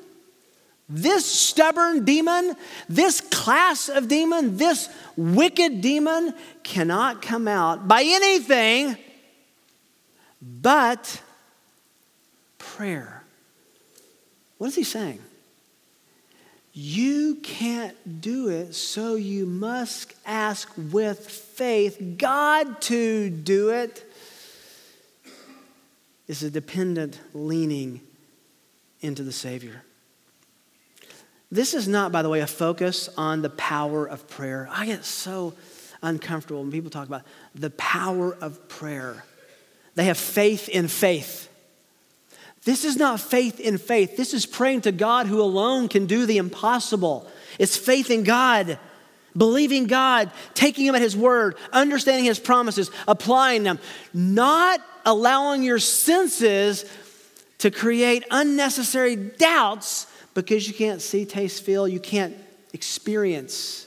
[0.88, 2.54] this stubborn demon,
[2.88, 8.96] this class of demon, this wicked demon cannot come out by anything
[10.42, 11.22] but
[12.58, 13.22] prayer.
[14.58, 15.20] What is he saying?
[16.76, 24.04] You can't do it, so you must ask with faith God to do it.
[26.26, 28.00] Is a dependent leaning
[29.00, 29.84] into the Savior.
[31.50, 34.68] This is not, by the way, a focus on the power of prayer.
[34.70, 35.54] I get so
[36.02, 37.22] uncomfortable when people talk about
[37.54, 39.24] the power of prayer.
[39.94, 41.48] They have faith in faith.
[42.64, 44.16] This is not faith in faith.
[44.16, 47.30] This is praying to God who alone can do the impossible.
[47.58, 48.78] It's faith in God,
[49.36, 53.78] believing God, taking Him at His word, understanding His promises, applying them,
[54.14, 56.86] not allowing your senses
[57.58, 62.36] to create unnecessary doubts because you can't see, taste, feel, you can't
[62.72, 63.86] experience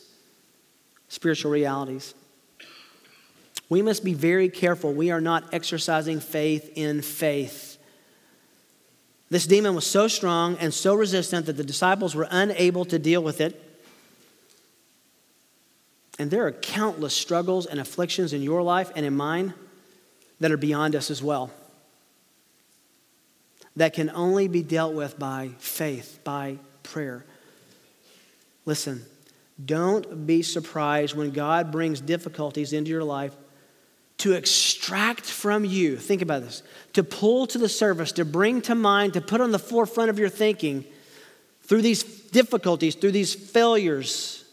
[1.09, 2.13] spiritual realities.
[3.69, 4.93] We must be very careful.
[4.93, 7.77] We are not exercising faith in faith.
[9.29, 13.21] This demon was so strong and so resistant that the disciples were unable to deal
[13.21, 13.61] with it.
[16.17, 19.53] And there are countless struggles and afflictions in your life and in mine
[20.39, 21.51] that are beyond us as well
[23.77, 27.23] that can only be dealt with by faith, by prayer.
[28.65, 29.05] Listen,
[29.63, 33.35] don't be surprised when God brings difficulties into your life
[34.17, 36.63] to extract from you, think about this,
[36.93, 40.17] to pull to the surface, to bring to mind, to put on the forefront of
[40.17, 40.83] your thinking
[41.61, 44.43] through these difficulties, through these failures,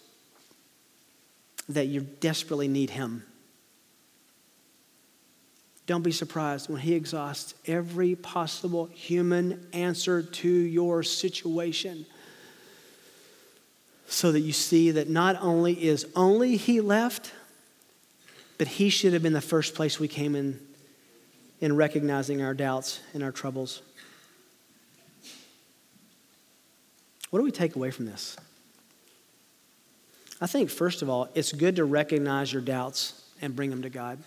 [1.70, 3.24] that you desperately need Him.
[5.86, 12.06] Don't be surprised when he exhausts every possible human answer to your situation.
[14.06, 17.32] So that you see that not only is only he left,
[18.56, 20.60] but he should have been the first place we came in
[21.60, 23.82] in recognizing our doubts and our troubles.
[27.30, 28.36] What do we take away from this?
[30.40, 33.90] I think, first of all, it's good to recognize your doubts and bring them to
[33.90, 34.18] God.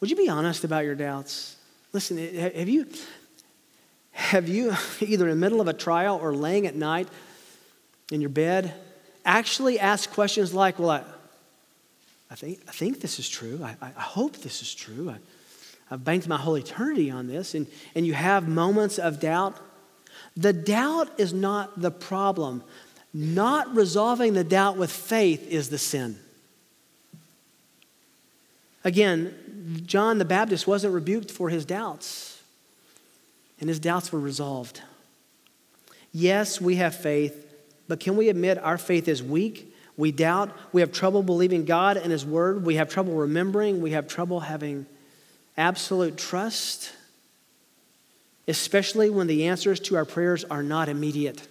[0.00, 1.56] Would you be honest about your doubts?
[1.92, 2.86] Listen, have you,
[4.12, 7.08] have you either in the middle of a trial or laying at night
[8.10, 8.74] in your bed
[9.24, 11.04] actually asked questions like, Well, I,
[12.30, 13.60] I, think, I think this is true.
[13.62, 15.10] I, I hope this is true.
[15.10, 15.16] I,
[15.90, 17.54] I've banked my whole eternity on this.
[17.54, 19.56] And, and you have moments of doubt.
[20.36, 22.62] The doubt is not the problem.
[23.12, 26.18] Not resolving the doubt with faith is the sin.
[28.84, 29.34] Again,
[29.84, 32.42] John the Baptist wasn't rebuked for his doubts,
[33.58, 34.82] and his doubts were resolved.
[36.12, 37.46] Yes, we have faith,
[37.88, 39.70] but can we admit our faith is weak?
[40.00, 40.56] We doubt.
[40.72, 42.64] We have trouble believing God and His Word.
[42.64, 43.82] We have trouble remembering.
[43.82, 44.86] We have trouble having
[45.58, 46.92] absolute trust,
[48.48, 51.46] especially when the answers to our prayers are not immediate.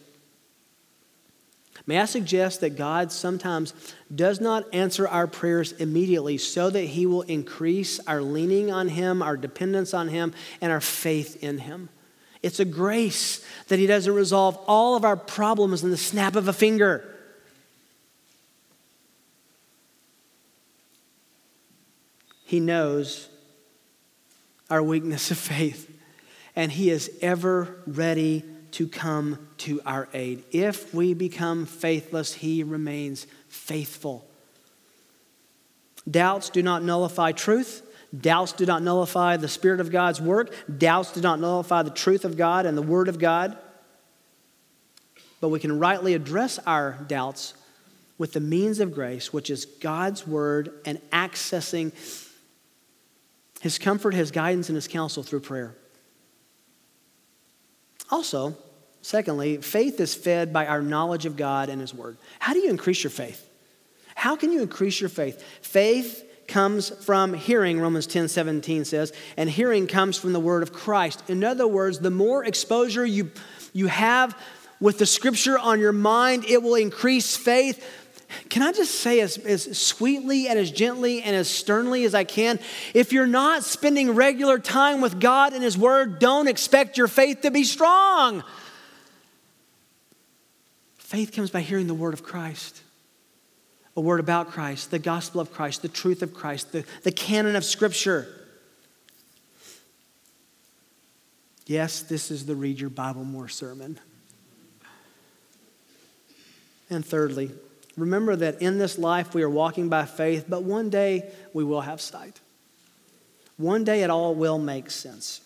[1.90, 3.74] May I suggest that God sometimes
[4.14, 9.24] does not answer our prayers immediately so that He will increase our leaning on Him,
[9.24, 11.90] our dependence on Him, and our faith in Him.
[12.44, 16.48] It's a grace that He doesn't resolve all of our problems in the snap of
[16.48, 17.10] a finger.
[22.46, 23.30] He knows
[24.70, 25.92] our weakness of faith,
[26.56, 30.44] and He is ever ready to come to our aid.
[30.52, 34.26] If we become faithless, He remains faithful.
[36.10, 37.84] Doubts do not nullify truth.
[38.18, 40.54] Doubts do not nullify the Spirit of God's work.
[40.78, 43.58] Doubts do not nullify the truth of God and the Word of God.
[45.42, 47.54] But we can rightly address our doubts
[48.18, 51.94] with the means of grace, which is God's Word and accessing
[53.62, 55.76] His comfort, His guidance, and His counsel through prayer.
[58.10, 58.58] Also,
[59.02, 62.18] secondly, faith is fed by our knowledge of God and His Word.
[62.40, 63.48] How do you increase your faith?
[64.16, 65.44] How can you increase your faith?
[65.62, 70.74] Faith comes from hearing, Romans 10 17 says, and hearing comes from the Word of
[70.74, 71.24] Christ.
[71.30, 73.32] In other words, the more exposure you,
[73.72, 74.38] you have
[74.82, 77.86] with the Scripture on your mind, it will increase faith.
[78.50, 82.24] Can I just say, as, as sweetly and as gently and as sternly as I
[82.24, 82.60] can,
[82.94, 87.42] if you're not spending regular time with God and His Word, don't expect your faith
[87.42, 88.44] to be strong.
[90.98, 92.82] Faith comes by hearing the Word of Christ,
[93.96, 97.56] a word about Christ, the gospel of Christ, the truth of Christ, the, the canon
[97.56, 98.28] of Scripture.
[101.66, 104.00] Yes, this is the Read Your Bible More sermon.
[106.92, 107.52] And thirdly,
[108.00, 111.82] Remember that in this life we are walking by faith, but one day we will
[111.82, 112.40] have sight.
[113.58, 115.42] One day it all will make sense.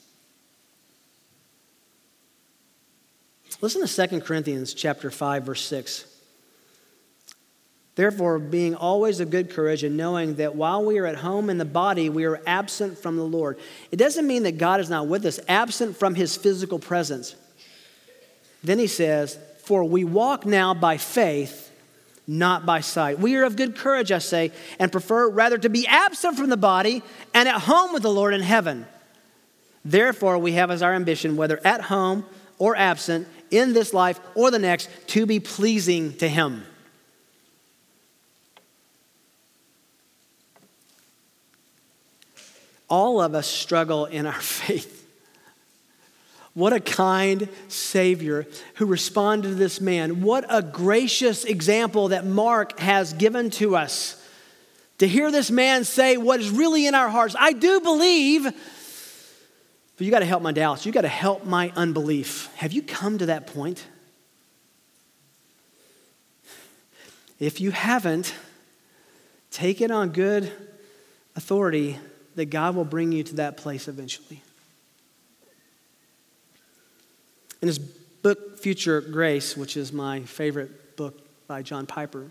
[3.60, 6.06] Listen to 2 Corinthians chapter 5 verse 6.
[7.96, 11.60] Therefore, being always of good courage and knowing that while we are at home in
[11.60, 13.60] the body, we are absent from the Lord.
[13.92, 17.36] It doesn't mean that God is not with us, absent from his physical presence.
[18.64, 21.63] Then he says, For we walk now by faith
[22.28, 23.20] not by sight.
[23.20, 26.58] We are of good courage, I say, and prefer rather to be absent from the
[26.58, 27.04] body
[27.34, 28.86] and at home with the Lord in heaven.
[29.84, 32.26] Therefore, we have as our ambition, whether at home
[32.58, 36.64] or absent, in this life or the next, to be pleasing to Him.
[42.90, 44.93] All of us struggle in our faith.
[46.54, 48.46] What a kind Savior
[48.76, 50.22] who responded to this man.
[50.22, 54.20] What a gracious example that Mark has given to us.
[55.00, 60.06] To hear this man say what is really in our hearts I do believe, but
[60.06, 60.86] you got to help my doubts.
[60.86, 62.54] You got to help my unbelief.
[62.56, 63.86] Have you come to that point?
[67.40, 68.34] If you haven't,
[69.50, 70.52] take it on good
[71.36, 71.98] authority
[72.36, 74.42] that God will bring you to that place eventually.
[77.64, 82.30] In his book, Future Grace, which is my favorite book by John Piper,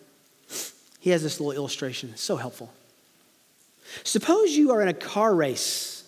[1.00, 2.10] he has this little illustration.
[2.12, 2.70] It's so helpful.
[4.04, 6.04] Suppose you are in a car race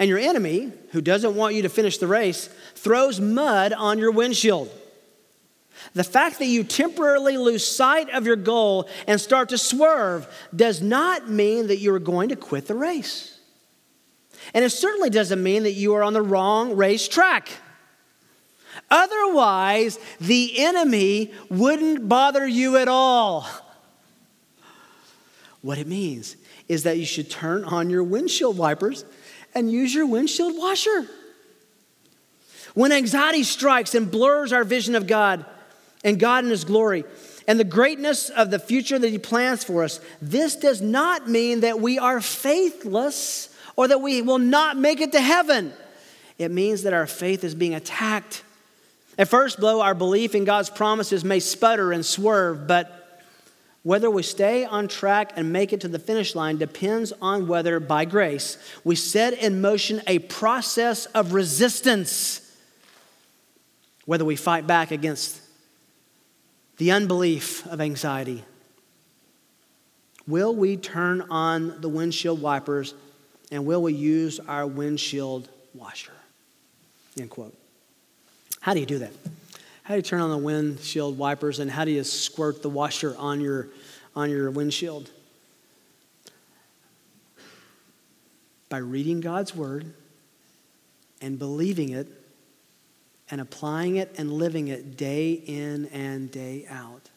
[0.00, 4.10] and your enemy, who doesn't want you to finish the race, throws mud on your
[4.10, 4.68] windshield.
[5.94, 10.82] The fact that you temporarily lose sight of your goal and start to swerve does
[10.82, 13.38] not mean that you are going to quit the race.
[14.54, 17.48] And it certainly doesn't mean that you are on the wrong race track.
[18.92, 23.48] Otherwise, the enemy wouldn't bother you at all.
[25.62, 26.36] What it means
[26.68, 29.06] is that you should turn on your windshield wipers
[29.54, 31.06] and use your windshield washer.
[32.74, 35.46] When anxiety strikes and blurs our vision of God
[36.04, 37.04] and God in His glory
[37.48, 41.60] and the greatness of the future that He plans for us, this does not mean
[41.60, 45.72] that we are faithless or that we will not make it to heaven.
[46.36, 48.42] It means that our faith is being attacked.
[49.18, 53.20] At first blow, our belief in God's promises may sputter and swerve, but
[53.82, 57.80] whether we stay on track and make it to the finish line depends on whether,
[57.80, 62.56] by grace, we set in motion a process of resistance,
[64.06, 65.40] whether we fight back against
[66.78, 68.44] the unbelief of anxiety.
[70.26, 72.94] Will we turn on the windshield wipers
[73.50, 76.12] and will we use our windshield washer?
[77.18, 77.54] End quote.
[78.62, 79.12] How do you do that?
[79.82, 83.12] How do you turn on the windshield wipers and how do you squirt the washer
[83.18, 83.66] on your,
[84.14, 85.10] on your windshield?
[88.68, 89.92] By reading God's word
[91.20, 92.06] and believing it
[93.32, 97.10] and applying it and living it day in and day out.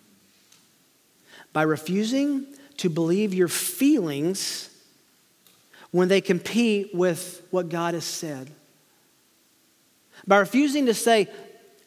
[1.54, 4.72] By refusing to believe your feelings
[5.91, 8.50] when they compete with what God has said.
[10.28, 11.28] By refusing to say,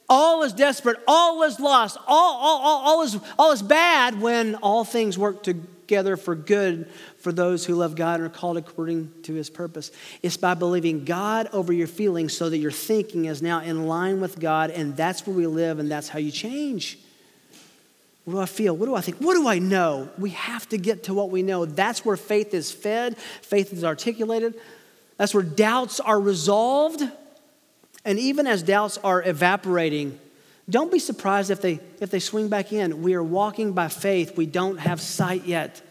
[0.08, 4.54] all is desperate, all is lost, all, all, all, all, is, all is bad when
[4.56, 9.12] all things work together for good for those who love God and are called according
[9.24, 9.90] to his purpose.
[10.22, 14.20] It's by believing God over your feelings so that your thinking is now in line
[14.20, 16.98] with God, and that's where we live, and that's how you change.
[18.24, 18.76] What do I feel?
[18.76, 19.18] What do I think?
[19.18, 20.08] What do I know?
[20.18, 21.64] We have to get to what we know.
[21.64, 24.54] That's where faith is fed, faith is articulated.
[25.16, 27.02] That's where doubts are resolved.
[28.04, 30.18] And even as doubts are evaporating,
[30.70, 33.02] don't be surprised if they, if they swing back in.
[33.02, 35.82] We are walking by faith, we don't have sight yet.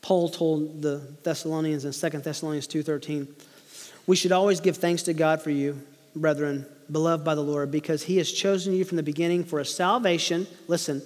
[0.00, 3.28] Paul told the Thessalonians in 2 Thessalonians 2:13,
[4.06, 5.80] "We should always give thanks to God for you,
[6.16, 9.64] brethren, beloved by the Lord, because he has chosen you from the beginning for a
[9.64, 11.02] salvation, listen,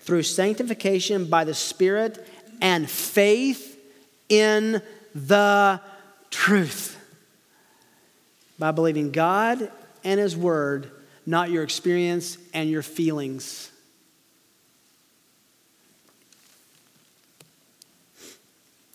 [0.00, 2.26] through sanctification by the Spirit
[2.60, 3.78] and faith
[4.28, 4.82] in
[5.14, 5.80] the
[6.30, 6.98] truth
[8.58, 9.70] by believing God
[10.02, 10.90] and His Word,
[11.26, 13.70] not your experience and your feelings.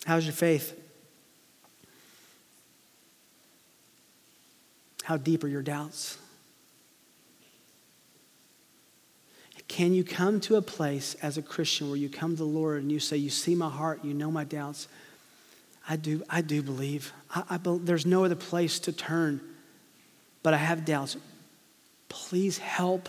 [0.04, 0.76] How's your faith?
[5.04, 6.18] How deep are your doubts?
[9.68, 12.82] Can you come to a place as a Christian where you come to the Lord
[12.82, 14.88] and you say, You see my heart, you know my doubts?
[15.90, 17.12] I do, I do believe.
[17.34, 19.40] I, I be, there's no other place to turn,
[20.44, 21.16] but I have doubts.
[22.08, 23.08] Please help.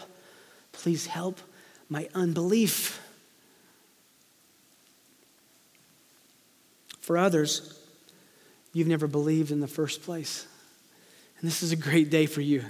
[0.72, 1.40] Please help
[1.90, 3.00] my unbelief.
[7.02, 7.80] For others,
[8.74, 10.48] you've never believed in the first place.
[11.40, 12.64] And this is a great day for you.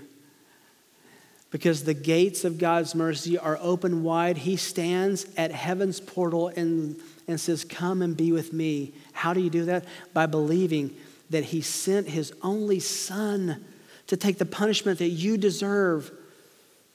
[1.52, 4.40] Because the gates of God's mercy are open wide.
[4.40, 6.98] He stands at heaven's portal and
[7.32, 8.94] and says, Come and be with me.
[9.14, 9.86] How do you do that?
[10.14, 10.96] By believing
[11.30, 13.66] that He sent His only Son
[14.08, 16.12] to take the punishment that you deserve,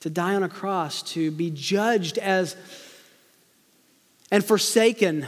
[0.00, 2.56] to die on a cross, to be judged as
[4.30, 5.26] and forsaken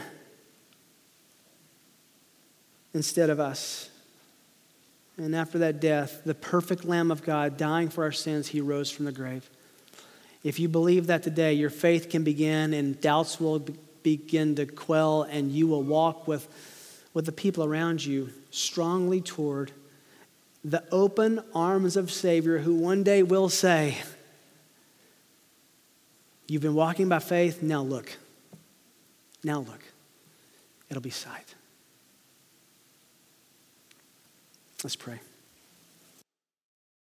[2.92, 3.88] instead of us.
[5.16, 8.90] And after that death, the perfect Lamb of God dying for our sins, He rose
[8.90, 9.48] from the grave.
[10.44, 13.66] If you believe that today, your faith can begin and doubts will
[14.16, 16.48] begin to quell, and you will walk with,
[17.12, 19.70] with the people around you strongly toward
[20.64, 23.98] the open arms of Savior who one day will say,
[26.46, 28.16] You've been walking by faith, now look.
[29.44, 29.84] Now look.
[30.88, 31.54] It'll be sight.
[34.82, 35.20] Let's pray.